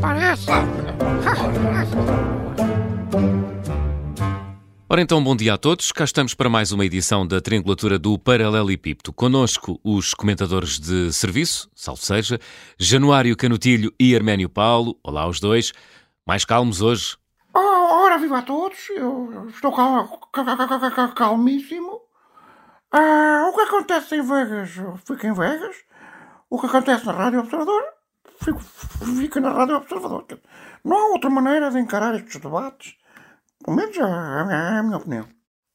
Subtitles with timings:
[0.00, 0.46] parece.
[4.88, 5.92] Ora então, bom dia a todos.
[5.92, 9.12] Cá estamos para mais uma edição da Triangulatura do Paralelepípedo.
[9.12, 12.40] Conosco os comentadores de serviço, salvo seja,
[12.78, 14.98] Januário Canutilho e Arménio Paulo.
[15.04, 15.72] Olá os dois.
[16.26, 17.16] Mais calmos hoje?
[17.54, 18.78] Oh, ora, viva a todos.
[18.90, 22.00] Eu estou cal cal cal calmíssimo.
[22.92, 24.70] Ah, o que acontece em Vegas,
[25.06, 25.76] fica em Vegas.
[26.48, 27.84] O que acontece na Rádio Observador,
[28.40, 28.60] fica,
[29.18, 30.24] fica na Rádio Observador.
[30.84, 32.96] Não há outra maneira de encarar estes debates.
[33.64, 35.28] Pelo menos é, é a minha opinião.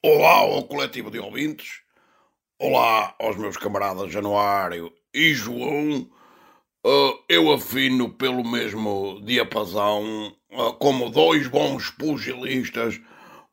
[0.03, 1.81] Olá ao coletivo de ouvintes.
[2.59, 6.09] Olá aos meus camaradas Januário e João.
[6.85, 10.35] Uh, eu afino pelo mesmo diapasão.
[10.51, 12.99] Uh, como dois bons pugilistas,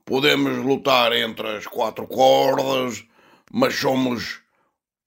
[0.05, 3.05] podemos lutar entre as quatro cordas,
[3.51, 4.42] mas somos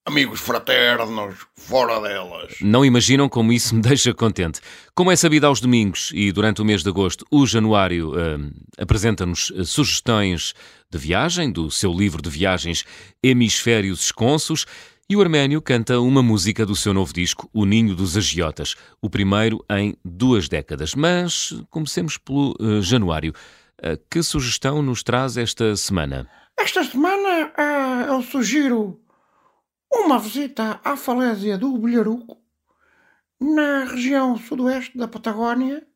[0.05, 2.53] amigos fraternos fora delas.
[2.61, 4.61] Não imaginam como isso me deixa contente.
[4.93, 9.51] Como é sabido aos domingos e durante o mês de agosto, o Januário uh, apresenta-nos
[9.65, 10.53] sugestões
[10.91, 12.85] de viagem, do seu livro de viagens
[13.23, 14.65] Hemisférios Esconsos,
[15.09, 19.09] e o Arménio canta uma música do seu novo disco, O Ninho dos Agiotas, o
[19.09, 20.95] primeiro em duas décadas.
[20.95, 23.33] Mas comecemos pelo uh, Januário.
[23.79, 26.27] Uh, que sugestão nos traz esta semana?
[26.57, 27.51] Esta semana
[28.07, 28.99] eu sugiro
[30.03, 32.37] uma visita à falésia do Bilharuco,
[33.39, 35.87] na região sudoeste da Patagónia.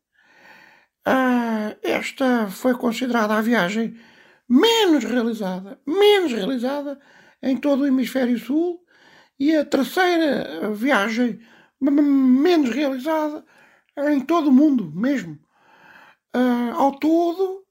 [1.08, 4.00] Uh, esta foi considerada a viagem
[4.48, 7.00] menos realizada, menos realizada
[7.42, 8.84] em todo o hemisfério sul
[9.40, 11.40] e a terceira viagem
[11.80, 13.46] menos realizada
[13.98, 15.38] em todo o mundo mesmo.
[16.36, 17.66] Uh, ao todo,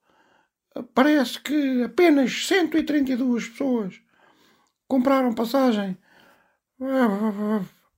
[0.94, 4.00] parece que apenas 132 pessoas
[4.86, 5.96] compraram passagem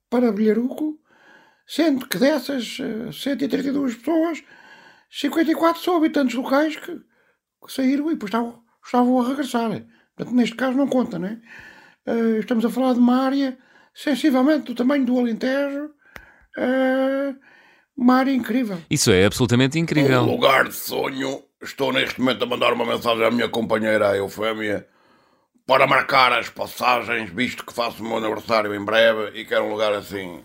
[0.09, 0.99] para Bilharuco,
[1.67, 2.79] sendo que dessas
[3.13, 4.43] 132 pessoas,
[5.11, 9.71] 54 são habitantes locais que, que saíram e depois estavam, estavam a regressar.
[10.17, 11.41] Portanto, neste caso não conta, né?
[12.07, 13.59] Uh, estamos a falar de uma área
[13.95, 15.87] sensivelmente do tamanho do Alentejo,
[16.59, 17.37] uh,
[17.97, 18.79] uma área incrível.
[18.89, 20.23] Isso é absolutamente incrível.
[20.23, 21.43] Um lugar de sonho.
[21.63, 24.87] Estou neste momento a mandar uma mensagem à minha companheira, a Eufémia,
[25.71, 29.71] para marcar as passagens, visto que faço o meu aniversário em breve e quero um
[29.71, 30.43] lugar assim,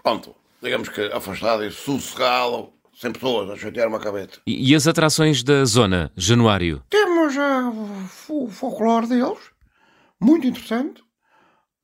[0.00, 4.40] pronto, digamos que afastado e sossegado, sem pessoas a chatear-me a cabeça.
[4.46, 6.80] E, e, as atrações da zona, Januário?
[6.88, 9.50] Temos uh, o folclore deles,
[10.20, 11.02] muito interessante,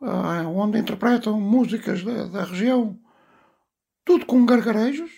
[0.00, 2.96] uh, onde interpretam músicas da, da região,
[4.04, 5.10] tudo com gargarejos.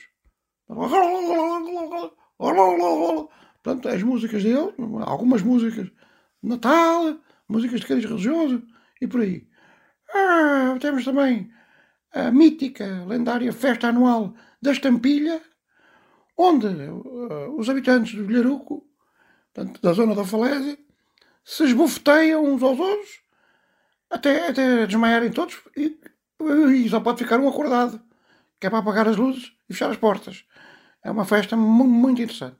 [3.62, 4.72] Portanto, as músicas deles,
[5.04, 8.62] algumas músicas de Natal, músicas de cariz religioso
[9.00, 9.46] e por aí.
[10.14, 11.50] Ah, temos também
[12.12, 15.40] a mítica, lendária festa anual da Estampilha,
[16.36, 18.86] onde uh, os habitantes do Vilharuco,
[19.52, 20.78] portanto, da zona da Falésia,
[21.44, 23.20] se esbofeteiam uns aos outros
[24.08, 25.98] até, até desmaiarem todos e,
[26.74, 28.00] e só pode ficar um acordado,
[28.58, 30.44] que é para apagar as luzes e fechar as portas.
[31.04, 32.58] É uma festa muito, interessante.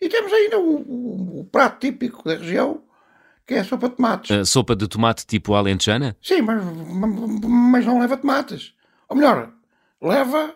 [0.00, 2.82] E temos ainda o, o, o prato típico da região,
[3.50, 4.30] que é a sopa de tomates.
[4.30, 6.16] A sopa de tomate tipo alentejana?
[6.22, 6.62] Sim, mas,
[7.42, 8.74] mas não leva tomates.
[9.08, 9.50] Ou melhor,
[10.00, 10.54] leva,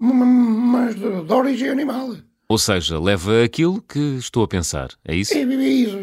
[0.00, 2.16] mas de, de origem animal.
[2.48, 5.32] Ou seja, leva aquilo que estou a pensar, é isso?
[5.38, 5.98] Isso,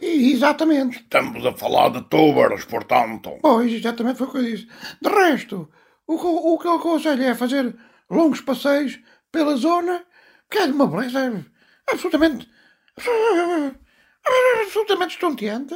[0.00, 0.98] exatamente.
[0.98, 3.38] Estamos a falar de tubers, portanto.
[3.40, 4.68] Pois, exatamente foi o que eu disse.
[5.00, 5.68] De resto,
[6.08, 7.72] o, o, o que eu aconselho é fazer
[8.10, 8.98] longos passeios
[9.30, 10.02] pela zona,
[10.50, 11.46] que é de uma beleza
[11.88, 12.48] absolutamente
[14.62, 15.74] absolutamente estonteante.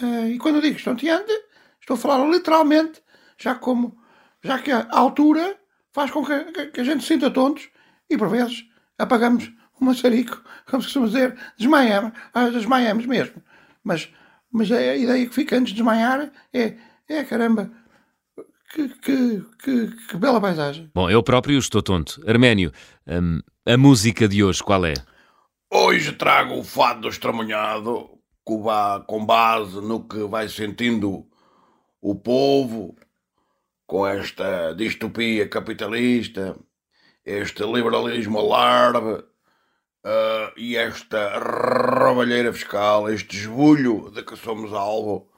[0.00, 1.32] Uh, e quando eu digo estonteante,
[1.80, 3.02] estou a falar literalmente,
[3.38, 3.96] já como
[4.42, 5.56] já que a altura
[5.92, 7.68] faz com que, que, a gente se sinta tontos
[8.08, 8.64] e por vezes
[8.98, 9.50] apagamos
[9.80, 13.42] o maçarico, como se costuma dizer, desmaiamos, ah, desmaiamos mesmo.
[13.82, 14.08] Mas,
[14.50, 16.76] mas a ideia que fica antes de desmaiar é,
[17.08, 17.70] é caramba,
[18.72, 20.90] que, que, que, que, bela paisagem.
[20.94, 22.22] Bom, eu próprio estou tonto.
[22.26, 22.72] Arménio,
[23.06, 24.94] hum, a música de hoje qual é?
[25.70, 31.26] Hoje trago o fado do estremunhado com base no que vai sentindo
[32.00, 32.94] o povo
[33.84, 36.56] com esta distopia capitalista,
[37.24, 45.28] este liberalismo alarme uh, e esta roubalheira fiscal, este esbulho de que somos alvo.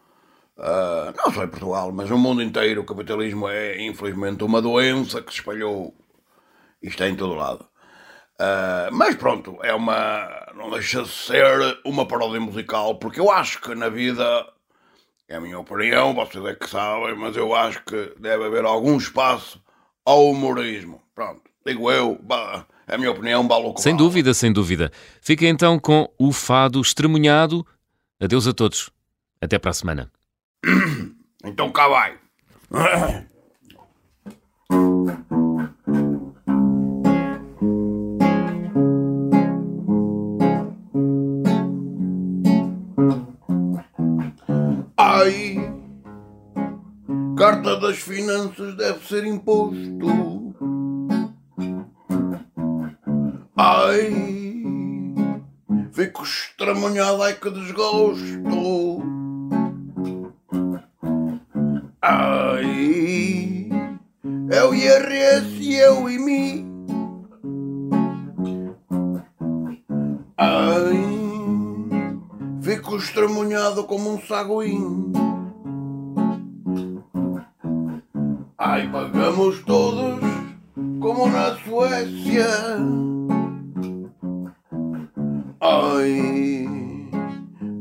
[0.58, 5.22] Uh, não só em Portugal, mas no mundo inteiro, o capitalismo é infelizmente uma doença
[5.22, 5.94] que se espalhou
[6.82, 7.66] e está em todo lado.
[8.40, 10.46] Uh, mas pronto, é uma.
[10.54, 14.46] Não deixa de ser uma paródia musical, porque eu acho que na vida,
[15.28, 18.96] é a minha opinião, vocês é que sabem, mas eu acho que deve haver algum
[18.96, 19.60] espaço
[20.04, 21.02] ao humorismo.
[21.14, 24.90] Pronto, digo eu, bah, a minha opinião vale o que Sem dúvida, sem dúvida.
[25.20, 27.66] Fica então com o fado estremunhado.
[28.20, 28.90] Adeus a todos.
[29.40, 30.10] Até para a semana.
[31.44, 32.18] Então cá vai.
[45.20, 45.58] Ai,
[47.36, 50.54] carta das finanças deve ser imposto.
[53.56, 54.12] Ai,
[55.92, 59.02] fico estremunhado, ai que desgosto.
[62.00, 63.70] Ai,
[64.52, 66.86] é o IRS e eu e mim.
[70.36, 71.17] Ai,
[72.68, 75.10] fico estremunhado como um saguinho.
[78.58, 80.20] Ai, pagamos todos
[81.00, 82.46] como na Suécia.
[85.62, 86.68] Ai,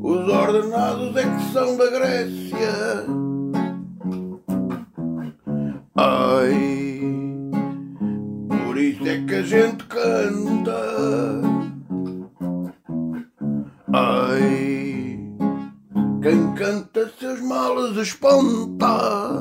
[0.02, 3.06] os ordenados é que são da Grécia.
[5.98, 7.12] Ai,
[8.64, 10.78] por isso é que a gente canta.
[13.92, 14.57] Ai,
[16.28, 19.40] quem canta seus males espanta.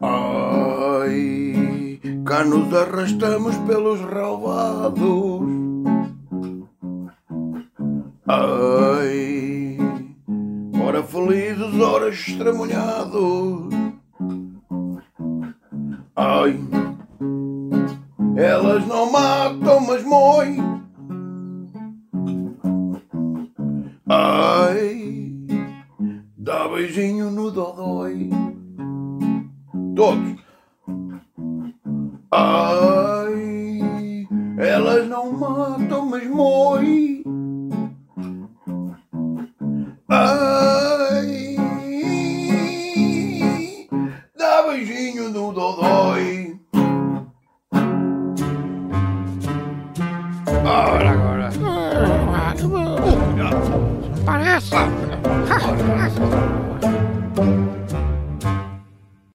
[0.00, 5.42] Ai, cá nos arrastamos pelos ralvados.
[8.26, 9.78] Ai,
[10.84, 13.72] ora felizes, ora estremunhados.
[16.16, 16.58] Ai,
[18.36, 19.61] elas não matam,
[32.34, 34.26] Ai,
[34.56, 37.22] elas não matam, mas moem.
[40.08, 41.56] Ai,
[44.34, 46.41] dá beijinho no dodói.